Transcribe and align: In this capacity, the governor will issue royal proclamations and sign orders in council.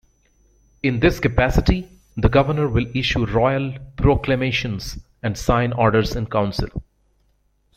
In 0.81 0.99
this 0.99 1.19
capacity, 1.19 1.87
the 2.17 2.27
governor 2.27 2.67
will 2.67 2.87
issue 2.97 3.23
royal 3.23 3.77
proclamations 3.97 4.97
and 5.21 5.37
sign 5.37 5.73
orders 5.73 6.15
in 6.15 6.25
council. 6.25 6.69